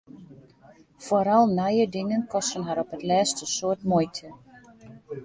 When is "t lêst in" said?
2.95-3.49